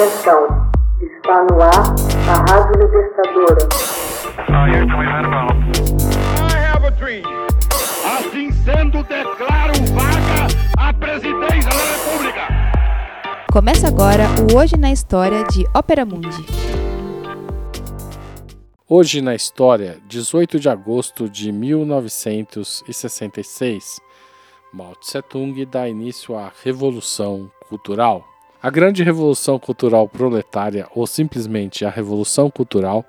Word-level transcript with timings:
Atenção, 0.00 0.48
está 0.98 1.44
no 1.44 1.60
ar 1.60 1.84
a 2.26 2.40
Rádio 2.50 2.80
Libertadora. 2.80 3.68
Assim 8.16 8.48
sendo, 8.50 9.02
declaro 9.02 9.74
vaga 9.92 10.48
a 10.78 10.90
presidência 10.94 11.68
da 11.68 11.84
República. 11.92 12.48
Começa 13.52 13.88
agora 13.88 14.24
o 14.50 14.56
Hoje 14.56 14.78
na 14.78 14.90
História 14.90 15.44
de 15.44 15.66
Ópera 15.74 16.06
Mundi. 16.06 16.46
Hoje 18.88 19.20
na 19.20 19.34
História, 19.34 19.98
18 20.08 20.58
de 20.58 20.70
agosto 20.70 21.28
de 21.28 21.52
1966, 21.52 24.00
Mao 24.72 24.96
Tse-tung 24.96 25.62
dá 25.66 25.86
início 25.86 26.38
à 26.38 26.50
Revolução 26.64 27.50
Cultural. 27.68 28.24
A 28.62 28.68
Grande 28.68 29.02
Revolução 29.02 29.58
Cultural 29.58 30.06
Proletária, 30.06 30.86
ou 30.94 31.06
simplesmente 31.06 31.82
a 31.86 31.88
Revolução 31.88 32.50
Cultural, 32.50 33.06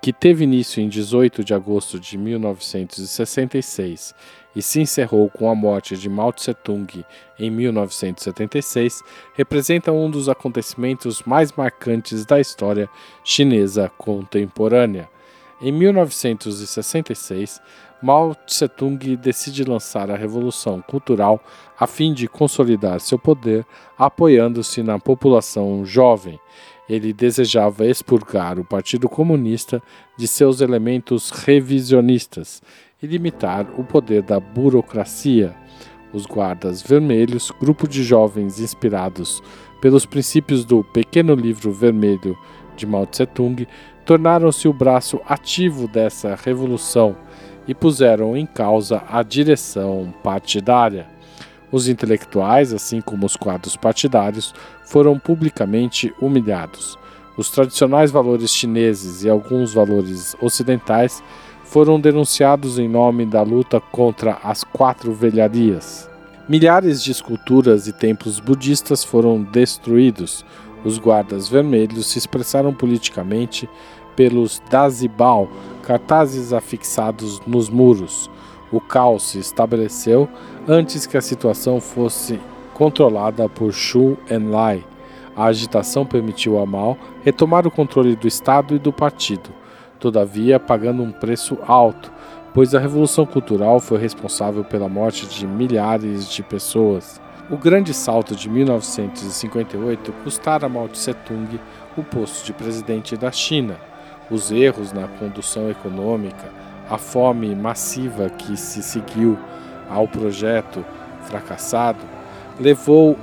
que 0.00 0.14
teve 0.14 0.44
início 0.44 0.82
em 0.82 0.88
18 0.88 1.44
de 1.44 1.52
agosto 1.52 2.00
de 2.00 2.16
1966 2.16 4.14
e 4.56 4.62
se 4.62 4.80
encerrou 4.80 5.28
com 5.28 5.50
a 5.50 5.54
morte 5.54 5.94
de 5.94 6.08
Mao 6.08 6.32
Tse-tung 6.32 7.04
em 7.38 7.50
1976, 7.50 9.02
representa 9.34 9.92
um 9.92 10.10
dos 10.10 10.26
acontecimentos 10.26 11.22
mais 11.22 11.52
marcantes 11.52 12.24
da 12.24 12.40
história 12.40 12.88
chinesa 13.22 13.92
contemporânea. 13.98 15.06
Em 15.60 15.70
1966, 15.70 17.60
Mao 18.00 18.32
Tse-tung 18.46 19.16
decide 19.16 19.64
lançar 19.64 20.08
a 20.08 20.16
Revolução 20.16 20.80
Cultural 20.80 21.42
a 21.78 21.84
fim 21.84 22.14
de 22.14 22.28
consolidar 22.28 23.00
seu 23.00 23.18
poder, 23.18 23.66
apoiando-se 23.98 24.84
na 24.84 25.00
população 25.00 25.84
jovem. 25.84 26.38
Ele 26.88 27.12
desejava 27.12 27.86
expurgar 27.86 28.56
o 28.58 28.64
Partido 28.64 29.08
Comunista 29.08 29.82
de 30.16 30.28
seus 30.28 30.60
elementos 30.60 31.30
revisionistas 31.30 32.62
e 33.02 33.06
limitar 33.06 33.66
o 33.76 33.82
poder 33.82 34.22
da 34.22 34.38
burocracia. 34.38 35.54
Os 36.12 36.24
Guardas 36.24 36.80
Vermelhos, 36.80 37.50
grupo 37.50 37.88
de 37.88 38.04
jovens 38.04 38.60
inspirados 38.60 39.42
pelos 39.80 40.06
princípios 40.06 40.64
do 40.64 40.84
Pequeno 40.84 41.34
Livro 41.34 41.72
Vermelho 41.72 42.38
de 42.76 42.86
Mao 42.86 43.04
Tse-tung, 43.04 43.66
tornaram-se 44.06 44.68
o 44.68 44.72
braço 44.72 45.20
ativo 45.26 45.88
dessa 45.88 46.34
revolução 46.36 47.16
e 47.68 47.74
puseram 47.74 48.34
em 48.34 48.46
causa 48.46 49.02
a 49.08 49.22
direção 49.22 50.12
partidária. 50.24 51.06
Os 51.70 51.86
intelectuais, 51.86 52.72
assim 52.72 53.02
como 53.02 53.26
os 53.26 53.36
quadros 53.36 53.76
partidários, 53.76 54.54
foram 54.86 55.18
publicamente 55.18 56.12
humilhados. 56.18 56.98
Os 57.36 57.50
tradicionais 57.50 58.10
valores 58.10 58.50
chineses 58.50 59.22
e 59.22 59.28
alguns 59.28 59.74
valores 59.74 60.34
ocidentais 60.40 61.22
foram 61.62 62.00
denunciados 62.00 62.78
em 62.78 62.88
nome 62.88 63.26
da 63.26 63.42
luta 63.42 63.78
contra 63.78 64.38
as 64.42 64.64
quatro 64.64 65.12
velharias. 65.12 66.08
Milhares 66.48 67.02
de 67.02 67.12
esculturas 67.12 67.86
e 67.86 67.92
templos 67.92 68.40
budistas 68.40 69.04
foram 69.04 69.42
destruídos. 69.42 70.44
Os 70.82 70.96
guardas 70.96 71.46
vermelhos 71.46 72.06
se 72.06 72.18
expressaram 72.18 72.72
politicamente 72.72 73.68
pelos 74.16 74.62
Dazibao, 74.70 75.48
cartazes 75.88 76.52
afixados 76.52 77.40
nos 77.46 77.70
muros. 77.70 78.30
O 78.70 78.78
caos 78.78 79.30
se 79.30 79.38
estabeleceu 79.38 80.28
antes 80.68 81.06
que 81.06 81.16
a 81.16 81.22
situação 81.22 81.80
fosse 81.80 82.38
controlada 82.74 83.48
por 83.48 83.72
Xu 83.72 84.18
Enlai. 84.30 84.84
A 85.34 85.46
agitação 85.46 86.04
permitiu 86.04 86.58
a 86.58 86.66
Mao 86.66 86.98
retomar 87.24 87.66
o 87.66 87.70
controle 87.70 88.14
do 88.14 88.28
Estado 88.28 88.74
e 88.74 88.78
do 88.78 88.92
partido, 88.92 89.48
todavia 89.98 90.60
pagando 90.60 91.02
um 91.02 91.10
preço 91.10 91.56
alto, 91.66 92.12
pois 92.52 92.74
a 92.74 92.78
Revolução 92.78 93.24
Cultural 93.24 93.80
foi 93.80 93.98
responsável 93.98 94.62
pela 94.64 94.90
morte 94.90 95.26
de 95.26 95.46
milhares 95.46 96.28
de 96.28 96.42
pessoas. 96.42 97.18
O 97.48 97.56
grande 97.56 97.94
salto 97.94 98.36
de 98.36 98.50
1958 98.50 100.12
custara 100.22 100.66
a 100.66 100.68
Mao 100.68 100.86
Tse-tung 100.86 101.58
o 101.96 102.04
posto 102.04 102.44
de 102.44 102.52
presidente 102.52 103.16
da 103.16 103.32
China 103.32 103.88
os 104.30 104.50
erros 104.50 104.92
na 104.92 105.08
condução 105.08 105.70
econômica, 105.70 106.46
a 106.88 106.98
fome 106.98 107.54
massiva 107.54 108.28
que 108.30 108.56
se 108.56 108.82
seguiu 108.82 109.38
ao 109.88 110.06
projeto 110.06 110.84
fracassado, 111.22 112.00
levou 112.60 113.16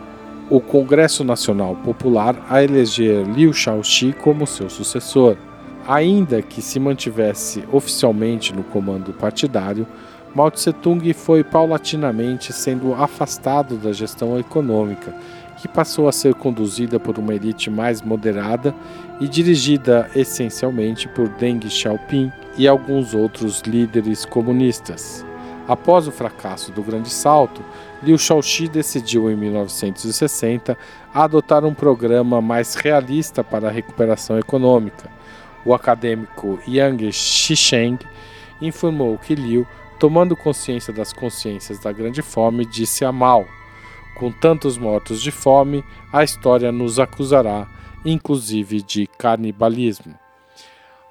o 0.50 0.60
Congresso 0.60 1.24
Nacional 1.24 1.76
Popular 1.76 2.36
a 2.50 2.64
eleger 2.64 3.26
Liu 3.26 3.52
Shaoxi 3.52 4.14
como 4.14 4.46
seu 4.46 4.70
sucessor. 4.70 5.38
Ainda 5.88 6.42
que 6.42 6.62
se 6.62 6.80
mantivesse 6.80 7.64
oficialmente 7.72 8.54
no 8.54 8.64
comando 8.64 9.14
partidário, 9.14 9.88
Mao 10.34 10.52
Tse-tung 10.52 11.14
foi 11.14 11.44
paulatinamente 11.44 12.52
sendo 12.52 12.94
afastado 12.94 13.78
da 13.78 13.94
gestão 13.94 14.38
econômica 14.38 15.14
que 15.66 15.68
passou 15.68 16.08
a 16.08 16.12
ser 16.12 16.36
conduzida 16.36 17.00
por 17.00 17.18
uma 17.18 17.34
elite 17.34 17.72
mais 17.72 18.00
moderada 18.00 18.72
e 19.20 19.28
dirigida 19.28 20.08
essencialmente 20.16 21.08
por 21.08 21.28
Deng 21.28 21.68
Xiaoping 21.68 22.32
e 22.56 22.68
alguns 22.68 23.16
outros 23.16 23.62
líderes 23.62 24.26
comunistas. 24.26 25.26
Após 25.68 26.08
o 26.08 26.12
fracasso 26.12 26.72
do 26.72 26.84
Grande 26.84 27.10
Salto, 27.10 27.64
Liu 28.04 28.16
Shaoxi 28.16 28.68
decidiu 28.68 29.32
em 29.32 29.36
1960 29.36 30.78
adotar 31.12 31.66
um 31.66 31.74
programa 31.74 32.40
mais 32.44 32.76
realista 32.76 33.44
para 33.44 33.68
a 33.68 33.72
recuperação 33.72 34.38
econômica. 34.38 35.10
O 35.66 35.74
acadêmico 35.74 36.60
Yang 36.68 37.12
Shisheng 37.12 37.98
informou 38.62 39.18
que 39.18 39.34
Liu, 39.34 39.66
tomando 39.98 40.36
consciência 40.36 40.94
das 40.94 41.12
consciências 41.12 41.80
da 41.80 41.92
Grande 41.92 42.22
Fome, 42.22 42.68
disse 42.68 43.04
a 43.04 43.12
Mao: 43.12 43.48
com 44.16 44.32
tantos 44.32 44.78
mortos 44.78 45.22
de 45.22 45.32
fome, 45.32 45.84
a 46.12 46.24
história 46.24 46.72
nos 46.72 47.00
acusará, 47.00 47.68
inclusive, 48.04 48.82
de 48.82 49.08
canibalismo. 49.08 50.18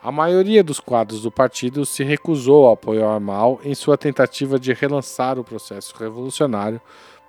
A 0.03 0.13
maioria 0.13 0.63
dos 0.63 0.81
quadros 0.81 1.23
do 1.23 1.31
partido 1.31 1.87
se 1.87 2.05
recusou 2.05 2.69
a 2.69 2.75
apoiar 2.75 3.19
Mao 3.21 3.61
em 3.65 3.75
sua 3.75 3.97
tentativa 3.97 4.59
de 4.59 4.73
relançar 4.73 5.39
o 5.39 5.45
processo 5.45 5.95
revolucionário 5.97 6.81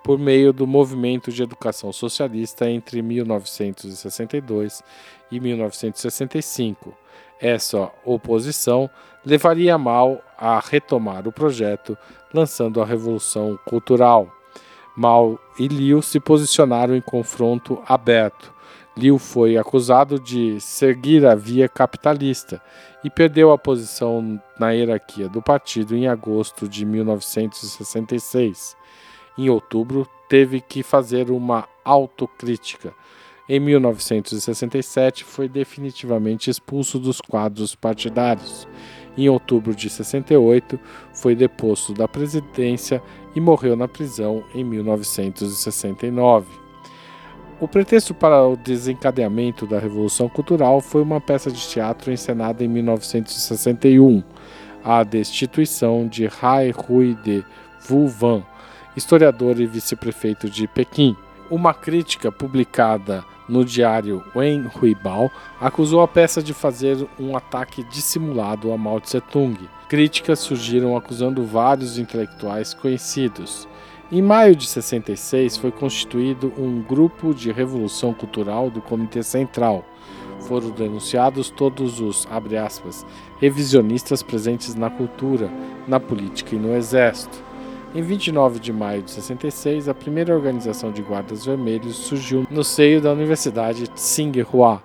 por 0.04 0.18
meio 0.18 0.52
do 0.52 0.66
movimento 0.66 1.32
de 1.32 1.42
educação 1.42 1.92
socialista 1.92 2.70
entre 2.70 3.00
1962 3.00 4.82
e 5.32 5.40
1965. 5.40 6.94
Essa 7.40 7.90
oposição 8.04 8.88
levaria 9.24 9.76
Mao 9.76 10.20
a 10.38 10.60
retomar 10.60 11.26
o 11.26 11.32
projeto, 11.32 11.96
lançando 12.32 12.80
a 12.80 12.84
Revolução 12.84 13.58
Cultural. 13.64 14.30
Mao 14.96 15.38
e 15.58 15.68
Liu 15.68 16.00
se 16.00 16.18
posicionaram 16.18 16.96
em 16.96 17.00
confronto 17.00 17.82
aberto. 17.86 18.54
Liu 18.96 19.18
foi 19.18 19.58
acusado 19.58 20.18
de 20.18 20.58
seguir 20.58 21.26
a 21.26 21.34
via 21.34 21.68
capitalista 21.68 22.62
e 23.04 23.10
perdeu 23.10 23.52
a 23.52 23.58
posição 23.58 24.40
na 24.58 24.70
hierarquia 24.70 25.28
do 25.28 25.42
partido 25.42 25.94
em 25.94 26.08
agosto 26.08 26.66
de 26.66 26.86
1966. 26.86 28.74
Em 29.36 29.50
outubro, 29.50 30.08
teve 30.30 30.62
que 30.62 30.82
fazer 30.82 31.30
uma 31.30 31.68
autocrítica. 31.84 32.94
Em 33.48 33.60
1967, 33.60 35.24
foi 35.24 35.48
definitivamente 35.48 36.50
expulso 36.50 36.98
dos 36.98 37.20
quadros 37.20 37.74
partidários. 37.74 38.66
Em 39.16 39.28
outubro 39.28 39.74
de 39.74 39.88
68, 39.88 40.80
foi 41.14 41.34
deposto 41.34 41.94
da 41.94 42.08
presidência 42.08 43.02
e 43.36 43.40
morreu 43.40 43.76
na 43.76 43.86
prisão 43.86 44.42
em 44.54 44.64
1969. 44.64 46.46
O 47.60 47.68
pretexto 47.68 48.14
para 48.14 48.42
o 48.46 48.56
desencadeamento 48.56 49.66
da 49.66 49.78
Revolução 49.78 50.28
Cultural 50.28 50.80
foi 50.80 51.02
uma 51.02 51.20
peça 51.20 51.50
de 51.50 51.60
teatro 51.68 52.10
encenada 52.10 52.64
em 52.64 52.68
1961, 52.68 54.22
a 54.82 55.04
destituição 55.04 56.08
de 56.08 56.30
Hai 56.40 56.72
Hui 56.88 57.14
de 57.22 57.44
Wu 57.90 58.08
Van, 58.08 58.42
historiador 58.96 59.60
e 59.60 59.66
vice-prefeito 59.66 60.48
de 60.48 60.66
Pequim. 60.66 61.14
Uma 61.50 61.72
crítica 61.72 62.32
publicada 62.32 63.24
no 63.48 63.64
diário 63.64 64.22
Wen 64.34 64.70
Huibao 64.74 65.30
acusou 65.60 66.02
a 66.02 66.08
peça 66.08 66.42
de 66.42 66.52
fazer 66.52 67.06
um 67.18 67.36
ataque 67.36 67.82
dissimulado 67.84 68.72
a 68.72 68.78
Mao 68.78 69.00
Tse-tung. 69.00 69.56
Críticas 69.88 70.40
surgiram 70.40 70.96
acusando 70.96 71.44
vários 71.44 71.98
intelectuais 71.98 72.74
conhecidos. 72.74 73.68
Em 74.10 74.22
maio 74.22 74.54
de 74.54 74.66
66 74.66 75.56
foi 75.56 75.72
constituído 75.72 76.52
um 76.56 76.80
grupo 76.80 77.34
de 77.34 77.50
revolução 77.50 78.14
cultural 78.14 78.70
do 78.70 78.80
Comitê 78.80 79.22
Central. 79.22 79.84
Foram 80.40 80.70
denunciados 80.70 81.50
todos 81.50 82.00
os, 82.00 82.26
aspas, 82.64 83.04
revisionistas 83.40 84.22
presentes 84.22 84.74
na 84.74 84.90
cultura, 84.90 85.50
na 85.88 85.98
política 85.98 86.54
e 86.54 86.58
no 86.58 86.74
exército. 86.74 87.45
Em 87.96 88.02
29 88.02 88.60
de 88.60 88.74
maio 88.74 89.00
de 89.00 89.10
66, 89.10 89.88
a 89.88 89.94
primeira 89.94 90.34
organização 90.34 90.92
de 90.92 91.00
guardas 91.00 91.46
vermelhos 91.46 91.96
surgiu 91.96 92.46
no 92.50 92.62
seio 92.62 93.00
da 93.00 93.10
Universidade 93.10 93.88
Tsinghua. 93.88 94.82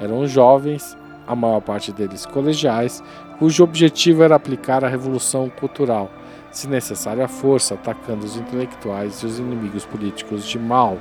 Eram 0.00 0.26
jovens, 0.26 0.96
a 1.26 1.36
maior 1.36 1.60
parte 1.60 1.92
deles 1.92 2.24
colegiais, 2.24 3.04
cujo 3.38 3.62
objetivo 3.62 4.22
era 4.22 4.36
aplicar 4.36 4.82
a 4.82 4.88
revolução 4.88 5.50
cultural, 5.50 6.10
se 6.50 6.66
necessário 6.66 7.22
à 7.22 7.28
força, 7.28 7.74
atacando 7.74 8.24
os 8.24 8.34
intelectuais 8.34 9.22
e 9.22 9.26
os 9.26 9.38
inimigos 9.38 9.84
políticos 9.84 10.46
de 10.46 10.58
Mao. 10.58 10.96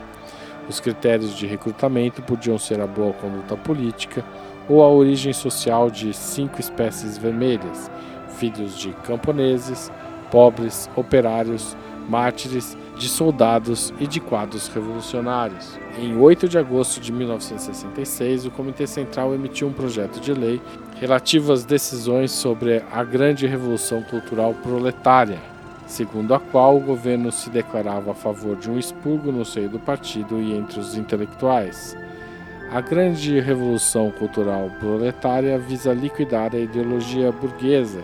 Os 0.68 0.82
critérios 0.82 1.34
de 1.34 1.48
recrutamento 1.48 2.22
podiam 2.24 2.58
ser 2.58 2.82
a 2.82 2.88
boa 2.88 3.14
conduta 3.14 3.56
política 3.56 4.22
ou 4.68 4.84
a 4.84 4.90
origem 4.90 5.32
social 5.32 5.90
de 5.90 6.14
cinco 6.14 6.60
espécies 6.60 7.18
vermelhas: 7.18 7.90
filhos 8.38 8.78
de 8.78 8.92
camponeses, 9.06 9.90
pobres, 10.34 10.90
operários, 10.96 11.78
mártires, 12.10 12.76
de 12.98 13.08
soldados 13.08 13.94
e 14.00 14.08
de 14.08 14.20
quadros 14.20 14.68
revolucionários. 14.68 15.78
Em 16.00 16.18
8 16.18 16.50
de 16.50 16.58
agosto 16.58 17.00
de 17.00 17.12
1966, 17.12 18.48
o 18.48 18.52
Comitê 18.52 18.88
Central 18.88 19.36
emitiu 19.36 19.68
um 19.68 19.74
projeto 19.74 20.20
de 20.20 20.34
lei 20.34 20.60
relativo 21.00 21.54
às 21.54 21.64
decisões 21.64 22.32
sobre 22.32 22.84
a 22.92 23.04
grande 23.04 23.46
revolução 23.46 24.02
cultural 24.02 24.56
proletária, 24.56 25.38
segundo 25.86 26.34
a 26.34 26.40
qual 26.40 26.78
o 26.78 26.82
governo 26.82 27.32
se 27.32 27.52
declarava 27.52 28.12
a 28.12 28.16
favor 28.16 28.56
de 28.56 28.72
um 28.72 28.80
expurgo 28.80 29.32
no 29.32 29.46
seio 29.46 29.70
do 29.70 29.80
partido 29.80 30.40
e 30.40 30.54
entre 30.54 30.80
os 30.80 30.98
intelectuais. 30.98 31.96
A 32.72 32.82
grande 32.82 33.40
revolução 33.40 34.10
cultural 34.10 34.72
proletária 34.80 35.60
visa 35.60 35.94
liquidar 35.94 36.56
a 36.56 36.60
ideologia 36.60 37.32
burguesa, 37.32 38.02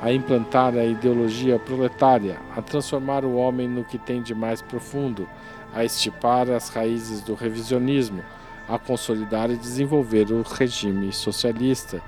a 0.00 0.10
implantar 0.10 0.74
a 0.74 0.84
ideologia 0.84 1.58
proletária, 1.58 2.38
a 2.56 2.62
transformar 2.62 3.24
o 3.24 3.36
homem 3.36 3.68
no 3.68 3.84
que 3.84 3.98
tem 3.98 4.22
de 4.22 4.34
mais 4.34 4.62
profundo, 4.62 5.28
a 5.74 5.84
estipar 5.84 6.50
as 6.50 6.70
raízes 6.70 7.20
do 7.20 7.34
revisionismo, 7.34 8.22
a 8.68 8.78
consolidar 8.78 9.50
e 9.50 9.56
desenvolver 9.56 10.32
o 10.32 10.42
regime 10.42 11.12
socialista, 11.12 12.02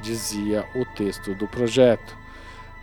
dizia 0.00 0.64
o 0.74 0.84
texto 0.84 1.34
do 1.34 1.46
projeto. 1.46 2.16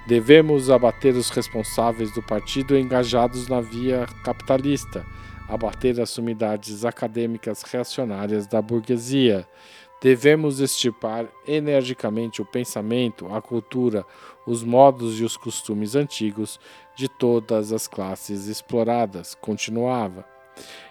Devemos 0.08 0.70
abater 0.70 1.16
os 1.16 1.30
responsáveis 1.30 2.14
do 2.14 2.22
partido 2.22 2.78
engajados 2.78 3.48
na 3.48 3.62
via 3.62 4.06
capitalista, 4.24 5.06
abater 5.48 6.00
as 6.00 6.10
sumidades 6.10 6.86
acadêmicas 6.86 7.64
reacionárias 7.64 8.48
da 8.48 8.62
burguesia. 8.62 9.48
Devemos 10.04 10.60
extirpar 10.60 11.30
energicamente 11.48 12.42
o 12.42 12.46
pensamento, 12.46 13.34
a 13.34 13.42
cultura, 13.42 14.06
os 14.46 14.62
modos 14.62 15.18
e 15.18 15.24
os 15.24 15.38
costumes 15.38 15.96
antigos 15.96 16.60
de 16.94 17.08
todas 17.08 17.72
as 17.72 17.88
classes 17.88 18.48
exploradas, 18.48 19.34
continuava. 19.34 20.26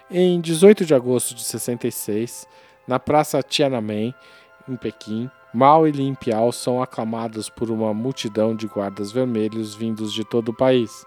Em 0.09 0.41
18 0.41 0.83
de 0.83 0.95
agosto 0.95 1.35
de 1.35 1.43
66, 1.43 2.47
na 2.87 2.99
Praça 2.99 3.43
Tiananmen, 3.43 4.15
em 4.67 4.75
Pequim, 4.75 5.29
Mao 5.53 5.87
e 5.87 5.91
Lin 5.91 6.15
Piao 6.15 6.51
são 6.51 6.81
aclamados 6.81 7.51
por 7.51 7.69
uma 7.69 7.93
multidão 7.93 8.55
de 8.55 8.65
guardas 8.65 9.11
vermelhos 9.11 9.75
vindos 9.75 10.11
de 10.11 10.25
todo 10.25 10.49
o 10.49 10.57
país. 10.57 11.05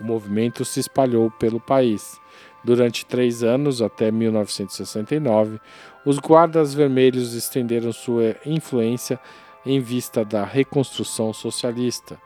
O 0.00 0.04
movimento 0.04 0.64
se 0.64 0.80
espalhou 0.80 1.30
pelo 1.30 1.60
país. 1.60 2.20
Durante 2.64 3.04
três 3.04 3.42
anos, 3.42 3.82
até 3.82 4.10
1969, 4.10 5.60
os 6.04 6.18
guardas 6.18 6.72
vermelhos 6.72 7.34
estenderam 7.34 7.92
sua 7.92 8.36
influência 8.46 9.20
em 9.66 9.80
vista 9.80 10.24
da 10.24 10.44
reconstrução 10.44 11.32
socialista. 11.32 12.18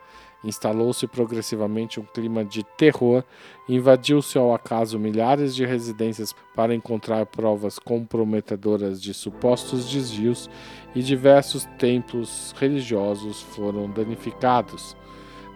Instalou-se 0.44 1.04
progressivamente 1.08 1.98
um 1.98 2.04
clima 2.04 2.44
de 2.44 2.62
terror, 2.76 3.24
invadiu-se 3.68 4.38
ao 4.38 4.54
acaso 4.54 4.96
milhares 4.96 5.52
de 5.52 5.66
residências 5.66 6.32
para 6.54 6.72
encontrar 6.72 7.26
provas 7.26 7.76
comprometedoras 7.76 9.02
de 9.02 9.12
supostos 9.12 9.90
desvios 9.90 10.48
e 10.94 11.02
diversos 11.02 11.64
templos 11.76 12.54
religiosos 12.56 13.42
foram 13.42 13.90
danificados. 13.90 14.96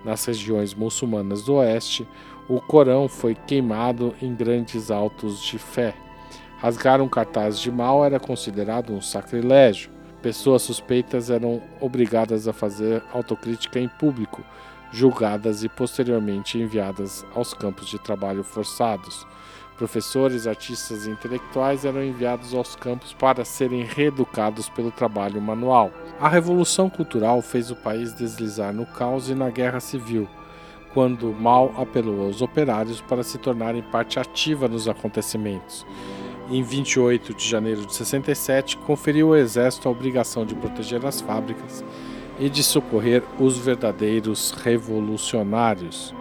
Nas 0.05 0.25
regiões 0.25 0.75
muçulmanas 0.75 1.44
do 1.44 1.55
oeste, 1.55 2.05
o 2.54 2.60
Corão 2.60 3.08
foi 3.08 3.34
queimado 3.34 4.14
em 4.20 4.34
grandes 4.34 4.90
autos 4.90 5.43
de 5.43 5.58
fé. 5.58 5.94
Rasgar 6.58 7.00
um 7.00 7.08
cartaz 7.08 7.58
de 7.58 7.72
mal 7.72 8.04
era 8.04 8.20
considerado 8.20 8.93
um 8.93 9.00
sacrilégio. 9.00 9.90
Pessoas 10.20 10.60
suspeitas 10.60 11.31
eram 11.31 11.62
obrigadas 11.81 12.46
a 12.46 12.52
fazer 12.52 13.02
autocrítica 13.10 13.81
em 13.81 13.88
público, 13.88 14.44
julgadas 14.93 15.64
e 15.64 15.69
posteriormente 15.70 16.58
enviadas 16.58 17.25
aos 17.34 17.54
campos 17.54 17.88
de 17.88 17.99
trabalho 17.99 18.44
forçados. 18.44 19.26
Professores, 19.78 20.46
artistas 20.46 21.06
e 21.06 21.10
intelectuais 21.10 21.87
eram 21.87 22.04
enviados 22.04 22.52
aos 22.52 22.76
campos 22.76 23.14
para 23.14 23.46
serem 23.46 23.82
reeducados 23.82 24.69
pelo 24.69 24.90
trabalho 24.90 25.40
manual. 25.40 25.90
A 26.20 26.28
Revolução 26.28 26.90
Cultural 26.90 27.40
fez 27.40 27.70
o 27.70 27.76
país 27.76 28.12
deslizar 28.12 28.75
no 28.75 28.84
caos 28.84 29.31
e 29.31 29.34
na 29.34 29.49
guerra 29.49 29.81
civil, 29.81 30.28
quando 30.92 31.32
Mao 31.32 31.72
apelou 31.76 32.26
aos 32.26 32.42
operários 32.42 33.00
para 33.00 33.22
se 33.22 33.38
tornarem 33.38 33.82
parte 33.82 34.18
ativa 34.18 34.68
nos 34.68 34.88
acontecimentos. 34.88 35.86
Em 36.50 36.62
28 36.62 37.34
de 37.34 37.48
janeiro 37.48 37.86
de 37.86 37.94
67, 37.94 38.76
conferiu 38.78 39.28
ao 39.28 39.36
exército 39.36 39.88
a 39.88 39.92
obrigação 39.92 40.44
de 40.44 40.54
proteger 40.54 41.06
as 41.06 41.20
fábricas 41.20 41.84
e 42.38 42.50
de 42.50 42.62
socorrer 42.62 43.22
os 43.38 43.58
verdadeiros 43.58 44.50
revolucionários. 44.50 46.14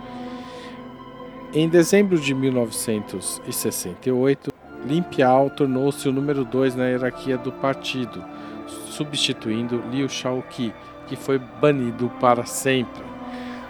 Em 1.54 1.68
dezembro 1.68 2.18
de 2.18 2.34
1968, 2.34 4.54
Lin 4.86 5.04
Piao 5.04 5.50
tornou-se 5.50 6.08
o 6.08 6.14
número 6.14 6.46
2 6.46 6.76
na 6.76 6.88
hierarquia 6.88 7.38
do 7.38 7.52
partido, 7.52 8.24
substituindo 8.68 9.84
Liu 9.92 10.08
Shaoqi, 10.08 10.74
que 11.08 11.18
foi 11.18 11.38
banido 11.38 12.10
para 12.22 12.46
sempre. 12.46 13.11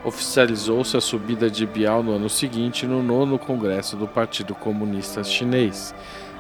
Oficializou-se 0.04 0.98
a 0.98 1.02
subida 1.02 1.48
de 1.48 1.64
Biao 1.68 2.02
no 2.02 2.14
ano 2.14 2.28
seguinte 2.28 2.88
no 2.88 3.04
nono 3.04 3.38
Congresso 3.38 3.96
do 3.96 4.08
Partido 4.08 4.56
Comunista 4.56 5.24
Chinês. 5.24 5.94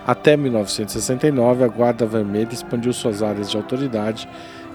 Até 0.05 0.35
1969, 0.35 1.63
a 1.63 1.67
Guarda 1.67 2.07
Vermelha 2.07 2.51
expandiu 2.51 2.91
suas 2.91 3.21
áreas 3.21 3.51
de 3.51 3.57
autoridade 3.57 4.27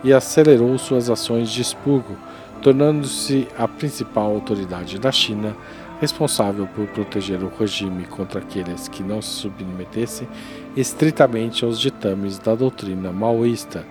e 0.04 0.12
acelerou 0.12 0.78
suas 0.78 1.10
ações 1.10 1.50
de 1.50 1.62
expurgo, 1.62 2.16
tornando-se 2.62 3.48
a 3.58 3.66
principal 3.66 4.30
autoridade 4.30 5.00
da 5.00 5.10
China 5.10 5.56
responsável 6.00 6.68
por 6.68 6.86
proteger 6.86 7.42
o 7.42 7.50
regime 7.58 8.04
contra 8.04 8.38
aqueles 8.38 8.86
que 8.86 9.02
não 9.02 9.20
se 9.20 9.30
submetessem 9.30 10.28
estritamente 10.76 11.64
aos 11.64 11.80
ditames 11.80 12.38
da 12.38 12.54
doutrina 12.54 13.10
maoísta. 13.10 13.84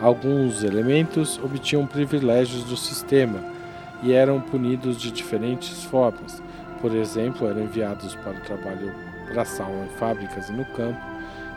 Alguns 0.00 0.62
elementos 0.62 1.40
obtinham 1.42 1.84
privilégios 1.84 2.62
do 2.62 2.76
sistema 2.76 3.55
e 4.02 4.12
eram 4.12 4.40
punidos 4.40 5.00
de 5.00 5.10
diferentes 5.10 5.84
formas. 5.84 6.42
Por 6.80 6.94
exemplo, 6.94 7.48
eram 7.48 7.62
enviados 7.62 8.14
para 8.16 8.32
o 8.32 8.40
trabalho 8.40 8.92
braçal 9.28 9.70
em 9.84 9.98
fábricas 9.98 10.48
e 10.48 10.52
no 10.52 10.64
campo, 10.64 11.00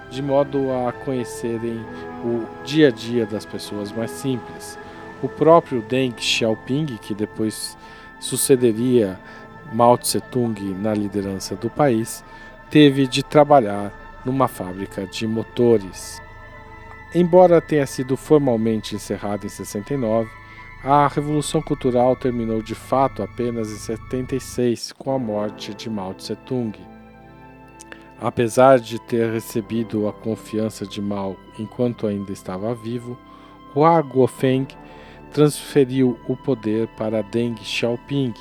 de 0.09 0.21
modo 0.21 0.71
a 0.71 0.91
conhecerem 0.91 1.85
o 2.23 2.45
dia 2.63 2.87
a 2.87 2.91
dia 2.91 3.25
das 3.25 3.45
pessoas 3.45 3.91
mais 3.91 4.11
simples. 4.11 4.77
O 5.21 5.27
próprio 5.27 5.81
Deng 5.81 6.15
Xiaoping, 6.17 6.97
que 7.01 7.13
depois 7.13 7.77
sucederia 8.19 9.19
Mao 9.71 9.97
Tse-tung 9.97 10.59
na 10.81 10.93
liderança 10.93 11.55
do 11.55 11.69
país, 11.69 12.23
teve 12.69 13.05
de 13.05 13.21
trabalhar 13.21 13.91
numa 14.25 14.47
fábrica 14.47 15.05
de 15.05 15.27
motores. 15.27 16.21
Embora 17.13 17.61
tenha 17.61 17.85
sido 17.85 18.15
formalmente 18.15 18.95
encerrada 18.95 19.45
em 19.45 19.49
69, 19.49 20.29
a 20.83 21.07
Revolução 21.07 21.61
Cultural 21.61 22.15
terminou 22.15 22.61
de 22.61 22.73
fato 22.73 23.21
apenas 23.21 23.69
em 23.69 23.75
76 23.75 24.93
com 24.93 25.11
a 25.11 25.19
morte 25.19 25.73
de 25.73 25.89
Mao 25.89 26.13
Tse-tung. 26.13 26.73
Apesar 28.21 28.79
de 28.79 28.99
ter 28.99 29.31
recebido 29.31 30.07
a 30.07 30.13
confiança 30.13 30.85
de 30.85 31.01
Mao 31.01 31.35
enquanto 31.57 32.07
ainda 32.07 32.31
estava 32.31 32.73
vivo, 32.73 33.17
Hua 33.75 34.01
Guofeng 34.01 34.67
transferiu 35.33 36.17
o 36.27 36.35
poder 36.35 36.87
para 36.97 37.21
Deng 37.21 37.55
Xiaoping, 37.61 38.33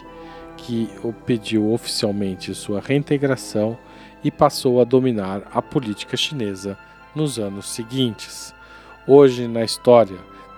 que 0.56 0.88
pediu 1.26 1.72
oficialmente 1.72 2.54
sua 2.54 2.80
reintegração 2.80 3.76
e 4.22 4.30
passou 4.30 4.80
a 4.80 4.84
dominar 4.84 5.42
a 5.52 5.60
política 5.60 6.16
chinesa 6.16 6.78
nos 7.14 7.38
anos 7.38 7.68
seguintes. 7.68 8.54
Hoje 9.06 9.46
na 9.46 9.64
história, 9.64 10.18